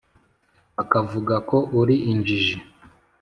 Bakavuga 0.75 1.35
ko 1.49 1.57
uri 1.79 1.95
injiji 2.11 2.55